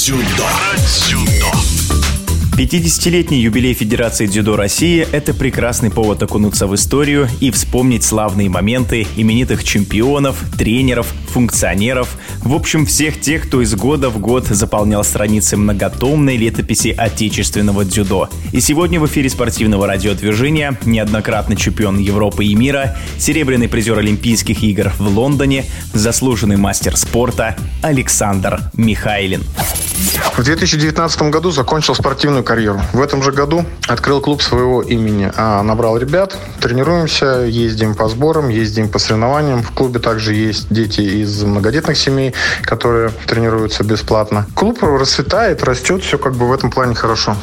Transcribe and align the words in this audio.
дзюдо. 0.00 0.48
Дзюдо. 0.78 1.80
50-летний 2.60 3.40
юбилей 3.40 3.72
Федерации 3.72 4.26
дзюдо 4.26 4.54
России– 4.54 5.06
это 5.12 5.32
прекрасный 5.32 5.90
повод 5.90 6.22
окунуться 6.22 6.66
в 6.66 6.74
историю 6.74 7.26
и 7.40 7.50
вспомнить 7.50 8.04
славные 8.04 8.50
моменты 8.50 9.06
именитых 9.16 9.64
чемпионов, 9.64 10.44
тренеров, 10.58 11.06
функционеров, 11.28 12.18
в 12.42 12.54
общем, 12.54 12.84
всех 12.84 13.18
тех, 13.18 13.46
кто 13.46 13.62
из 13.62 13.74
года 13.74 14.10
в 14.10 14.18
год 14.18 14.46
заполнял 14.46 15.04
страницы 15.04 15.56
многотомной 15.56 16.36
летописи 16.36 16.88
отечественного 16.88 17.86
дзюдо. 17.86 18.28
И 18.52 18.60
сегодня 18.60 19.00
в 19.00 19.06
эфире 19.06 19.30
спортивного 19.30 19.86
радиодвижения 19.86 20.78
неоднократный 20.84 21.56
чемпион 21.56 21.98
Европы 21.98 22.44
и 22.44 22.54
мира, 22.54 22.94
серебряный 23.18 23.70
призер 23.70 23.98
Олимпийских 23.98 24.62
игр 24.62 24.92
в 24.98 25.08
Лондоне, 25.08 25.64
заслуженный 25.94 26.58
мастер 26.58 26.94
спорта 26.98 27.56
Александр 27.80 28.60
Михайлин. 28.74 29.42
В 30.36 30.42
2019 30.42 31.22
году 31.22 31.50
закончил 31.50 31.94
спортивную 31.94 32.42
карьеру. 32.42 32.80
В 32.92 33.02
этом 33.02 33.22
же 33.22 33.32
году 33.32 33.64
открыл 33.86 34.20
клуб 34.20 34.42
своего 34.42 34.82
имени. 34.82 35.30
А 35.36 35.62
набрал 35.62 35.98
ребят, 35.98 36.36
тренируемся, 36.60 37.42
ездим 37.46 37.94
по 37.94 38.08
сборам, 38.08 38.48
ездим 38.48 38.88
по 38.88 38.98
соревнованиям. 38.98 39.62
В 39.62 39.72
клубе 39.72 40.00
также 40.00 40.34
есть 40.34 40.68
дети 40.70 41.00
из 41.00 41.42
многодетных 41.42 41.98
семей, 41.98 42.34
которые 42.62 43.10
тренируются 43.26 43.84
бесплатно. 43.84 44.46
Клуб 44.54 44.82
расцветает, 44.82 45.62
растет, 45.62 46.02
все 46.02 46.16
как 46.18 46.34
бы 46.34 46.48
в 46.48 46.52
этом 46.52 46.70
плане 46.70 46.94
хорошо. 46.94 47.36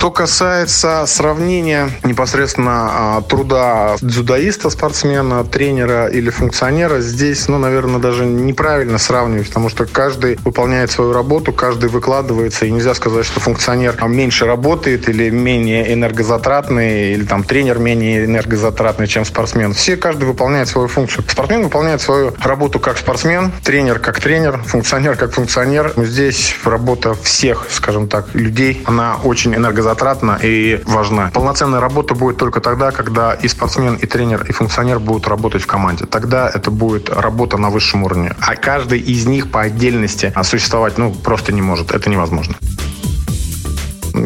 Что 0.00 0.10
касается 0.10 1.04
сравнения 1.06 1.90
непосредственно 2.04 3.18
а, 3.18 3.20
труда 3.20 3.96
дзюдоиста, 4.00 4.70
спортсмена, 4.70 5.44
тренера 5.44 6.06
или 6.06 6.30
функционера, 6.30 7.00
здесь, 7.02 7.48
ну, 7.48 7.58
наверное, 7.58 8.00
даже 8.00 8.24
неправильно 8.24 8.96
сравнивать, 8.96 9.48
потому 9.48 9.68
что 9.68 9.84
каждый 9.84 10.38
выполняет 10.42 10.90
свою 10.90 11.12
работу, 11.12 11.52
каждый 11.52 11.90
выкладывается, 11.90 12.64
и 12.64 12.70
нельзя 12.70 12.94
сказать, 12.94 13.26
что 13.26 13.40
функционер 13.40 14.02
меньше 14.06 14.46
работает 14.46 15.06
или 15.10 15.28
менее 15.28 15.92
энергозатратный, 15.92 17.12
или 17.12 17.26
там 17.26 17.44
тренер 17.44 17.78
менее 17.78 18.24
энергозатратный, 18.24 19.06
чем 19.06 19.26
спортсмен. 19.26 19.74
Все, 19.74 19.98
каждый 19.98 20.24
выполняет 20.24 20.68
свою 20.68 20.88
функцию. 20.88 21.26
Спортсмен 21.28 21.64
выполняет 21.64 22.00
свою 22.00 22.32
работу 22.42 22.80
как 22.80 22.96
спортсмен, 22.96 23.52
тренер 23.62 23.98
как 23.98 24.18
тренер, 24.18 24.62
функционер 24.64 25.16
как 25.16 25.34
функционер. 25.34 25.92
Здесь 25.98 26.56
работа 26.64 27.12
всех, 27.22 27.66
скажем 27.68 28.08
так, 28.08 28.34
людей, 28.34 28.82
она 28.86 29.16
очень 29.22 29.54
энергозатратная 29.54 29.89
затратна 29.90 30.38
и 30.40 30.80
важна. 30.86 31.30
Полноценная 31.34 31.80
работа 31.80 32.14
будет 32.14 32.36
только 32.36 32.60
тогда, 32.60 32.90
когда 32.92 33.34
и 33.34 33.48
спортсмен, 33.48 33.96
и 33.96 34.06
тренер, 34.06 34.44
и 34.48 34.52
функционер 34.52 35.00
будут 35.00 35.26
работать 35.26 35.62
в 35.62 35.66
команде. 35.66 36.06
Тогда 36.06 36.48
это 36.48 36.70
будет 36.70 37.10
работа 37.10 37.56
на 37.58 37.70
высшем 37.70 38.04
уровне. 38.04 38.32
А 38.40 38.54
каждый 38.54 39.00
из 39.00 39.26
них 39.26 39.50
по 39.50 39.62
отдельности 39.62 40.32
существовать 40.42 40.98
ну, 40.98 41.12
просто 41.12 41.52
не 41.52 41.62
может. 41.62 41.90
Это 41.90 42.08
невозможно. 42.08 42.54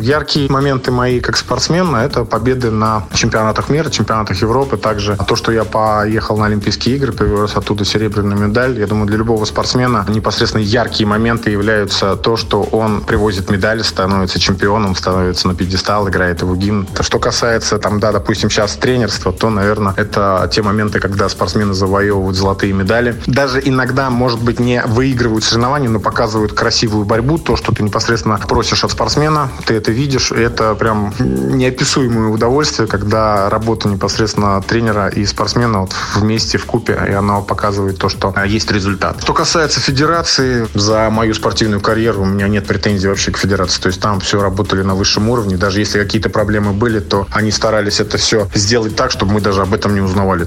Яркие 0.00 0.50
моменты 0.50 0.90
мои 0.90 1.20
как 1.20 1.36
спортсмена– 1.36 1.96
это 2.04 2.24
победы 2.24 2.70
на 2.70 3.04
чемпионатах 3.12 3.68
мира, 3.68 3.90
чемпионатах 3.90 4.40
Европы. 4.40 4.76
Также 4.76 5.16
то, 5.16 5.36
что 5.36 5.52
я 5.52 5.64
поехал 5.64 6.38
на 6.38 6.46
Олимпийские 6.46 6.96
игры, 6.96 7.12
привез 7.12 7.56
оттуда 7.56 7.84
серебряную 7.84 8.48
медаль. 8.48 8.78
Я 8.78 8.86
думаю, 8.86 9.06
для 9.06 9.18
любого 9.18 9.44
спортсмена 9.44 10.06
непосредственно 10.08 10.62
яркие 10.62 11.06
моменты 11.06 11.50
являются 11.50 12.16
то, 12.16 12.36
что 12.36 12.62
он 12.62 13.02
привозит 13.02 13.50
медаль, 13.50 13.82
становится 13.84 14.38
чемпионом, 14.38 14.94
становится 14.94 15.48
на 15.48 15.54
пьедестал, 15.54 16.08
играет 16.08 16.42
его 16.42 16.54
гимн. 16.54 16.88
Что 17.00 17.18
касается, 17.18 17.78
там, 17.78 18.00
да, 18.00 18.12
допустим, 18.12 18.50
сейчас 18.50 18.76
тренерства, 18.76 19.32
то, 19.32 19.50
наверное, 19.50 19.94
это 19.96 20.48
те 20.52 20.62
моменты, 20.62 21.00
когда 21.00 21.28
спортсмены 21.28 21.74
завоевывают 21.74 22.36
золотые 22.36 22.72
медали. 22.72 23.20
Даже 23.26 23.60
иногда, 23.62 24.10
может 24.10 24.42
быть, 24.42 24.58
не 24.58 24.82
выигрывают 24.82 25.44
соревнования, 25.44 25.88
но 25.88 26.00
показывают 26.00 26.52
красивую 26.52 27.04
борьбу, 27.04 27.38
то, 27.38 27.56
что 27.56 27.72
ты 27.72 27.82
непосредственно 27.82 28.38
просишь 28.38 28.84
от 28.84 28.92
спортсмена, 28.92 29.50
ты 29.66 29.81
это 29.82 29.90
видишь, 29.90 30.30
это 30.30 30.74
прям 30.74 31.12
неописуемое 31.18 32.28
удовольствие, 32.28 32.86
когда 32.86 33.50
работа 33.50 33.88
непосредственно 33.88 34.62
тренера 34.62 35.08
и 35.08 35.26
спортсмена 35.26 35.80
вот 35.80 35.92
вместе, 36.14 36.56
в 36.56 36.66
купе, 36.66 36.98
и 37.08 37.12
она 37.12 37.40
показывает 37.40 37.98
то, 37.98 38.08
что 38.08 38.32
есть 38.46 38.70
результат. 38.70 39.20
Что 39.20 39.34
касается 39.34 39.80
федерации, 39.80 40.68
за 40.74 41.10
мою 41.10 41.34
спортивную 41.34 41.80
карьеру 41.80 42.22
у 42.22 42.26
меня 42.26 42.46
нет 42.46 42.66
претензий 42.66 43.08
вообще 43.08 43.32
к 43.32 43.38
федерации. 43.38 43.82
То 43.82 43.88
есть 43.88 44.00
там 44.00 44.20
все 44.20 44.40
работали 44.40 44.82
на 44.82 44.94
высшем 44.94 45.28
уровне. 45.28 45.56
Даже 45.56 45.80
если 45.80 45.98
какие-то 45.98 46.30
проблемы 46.30 46.72
были, 46.72 47.00
то 47.00 47.26
они 47.32 47.50
старались 47.50 47.98
это 47.98 48.18
все 48.18 48.48
сделать 48.54 48.94
так, 48.94 49.10
чтобы 49.10 49.32
мы 49.32 49.40
даже 49.40 49.62
об 49.62 49.74
этом 49.74 49.94
не 49.94 50.00
узнавали. 50.00 50.46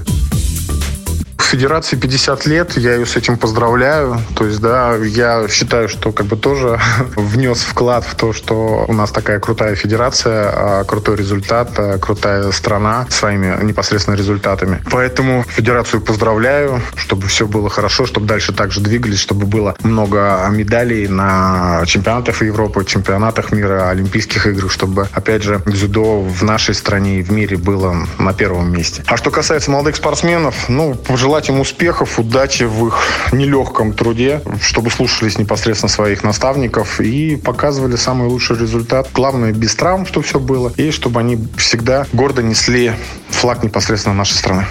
Федерации 1.46 1.96
50 1.96 2.46
лет, 2.46 2.76
я 2.76 2.94
ее 2.94 3.06
с 3.06 3.14
этим 3.14 3.38
поздравляю. 3.38 4.20
То 4.34 4.46
есть, 4.46 4.60
да, 4.60 4.96
я 4.96 5.46
считаю, 5.48 5.88
что 5.88 6.10
как 6.10 6.26
бы 6.26 6.36
тоже 6.36 6.80
внес 7.16 7.60
вклад 7.60 8.04
в 8.04 8.16
то, 8.16 8.32
что 8.32 8.84
у 8.88 8.92
нас 8.92 9.12
такая 9.12 9.38
крутая 9.38 9.76
федерация, 9.76 10.50
а, 10.52 10.84
крутой 10.84 11.16
результат, 11.16 11.70
а, 11.78 11.98
крутая 11.98 12.50
страна 12.50 13.06
своими 13.10 13.64
непосредственно 13.64 14.16
результатами. 14.16 14.82
Поэтому 14.90 15.44
федерацию 15.46 16.00
поздравляю, 16.00 16.82
чтобы 16.96 17.28
все 17.28 17.46
было 17.46 17.70
хорошо, 17.70 18.06
чтобы 18.06 18.26
дальше 18.26 18.52
также 18.52 18.80
двигались, 18.80 19.20
чтобы 19.20 19.46
было 19.46 19.76
много 19.84 20.48
медалей 20.50 21.06
на 21.06 21.84
чемпионатах 21.86 22.42
Европы, 22.42 22.84
чемпионатах 22.84 23.52
мира, 23.52 23.88
Олимпийских 23.90 24.48
играх, 24.48 24.72
чтобы, 24.72 25.08
опять 25.12 25.44
же, 25.44 25.62
дзюдо 25.64 26.22
в 26.22 26.42
нашей 26.42 26.74
стране 26.74 27.20
и 27.20 27.22
в 27.22 27.30
мире 27.30 27.56
было 27.56 27.96
на 28.18 28.32
первом 28.32 28.72
месте. 28.72 29.04
А 29.06 29.16
что 29.16 29.30
касается 29.30 29.70
молодых 29.70 29.94
спортсменов, 29.94 30.68
ну, 30.68 30.94
пожелаю 30.94 31.35
пожелать 31.36 31.48
им 31.50 31.60
успехов, 31.60 32.18
удачи 32.18 32.62
в 32.62 32.86
их 32.86 33.30
нелегком 33.32 33.92
труде, 33.92 34.40
чтобы 34.62 34.90
слушались 34.90 35.38
непосредственно 35.38 35.90
своих 35.90 36.24
наставников 36.24 36.98
и 36.98 37.36
показывали 37.36 37.96
самый 37.96 38.28
лучший 38.28 38.58
результат. 38.58 39.08
Главное, 39.12 39.52
без 39.52 39.74
травм, 39.74 40.06
чтобы 40.06 40.24
все 40.24 40.40
было, 40.40 40.72
и 40.78 40.90
чтобы 40.90 41.20
они 41.20 41.38
всегда 41.58 42.06
гордо 42.14 42.42
несли 42.42 42.92
флаг 43.28 43.62
непосредственно 43.62 44.14
нашей 44.14 44.32
страны. 44.32 44.66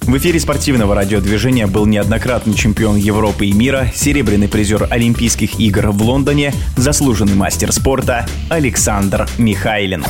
В 0.00 0.16
эфире 0.18 0.40
спортивного 0.40 0.96
радиодвижения 0.96 1.68
был 1.68 1.86
неоднократный 1.86 2.54
чемпион 2.54 2.96
Европы 2.96 3.46
и 3.46 3.52
мира, 3.52 3.92
серебряный 3.94 4.48
призер 4.48 4.88
Олимпийских 4.90 5.60
игр 5.60 5.92
в 5.92 6.02
Лондоне, 6.02 6.52
заслуженный 6.76 7.36
мастер 7.36 7.70
спорта 7.70 8.26
Александр 8.50 9.28
Михайлин. 9.38 10.04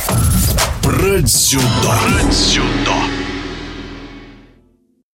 Про 0.81 1.19
дзюдо. 1.19 1.61
Про 1.83 2.31
дзюдо. 2.31 3.24